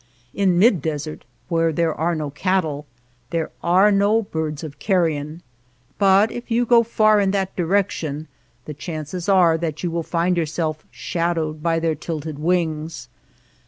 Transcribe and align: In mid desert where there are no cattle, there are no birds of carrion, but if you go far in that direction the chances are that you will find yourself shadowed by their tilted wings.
In 0.33 0.57
mid 0.57 0.81
desert 0.81 1.25
where 1.47 1.71
there 1.71 1.93
are 1.93 2.15
no 2.15 2.31
cattle, 2.31 2.87
there 3.29 3.51
are 3.61 3.91
no 3.91 4.23
birds 4.23 4.63
of 4.63 4.79
carrion, 4.79 5.43
but 5.99 6.31
if 6.31 6.49
you 6.49 6.65
go 6.65 6.81
far 6.81 7.19
in 7.19 7.29
that 7.37 7.55
direction 7.55 8.27
the 8.65 8.73
chances 8.73 9.29
are 9.29 9.59
that 9.59 9.83
you 9.83 9.91
will 9.91 10.01
find 10.01 10.37
yourself 10.37 10.83
shadowed 10.89 11.61
by 11.61 11.77
their 11.77 11.93
tilted 11.93 12.39
wings. 12.39 13.09